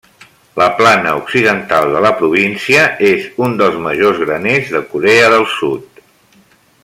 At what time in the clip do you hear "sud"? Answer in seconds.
5.59-6.05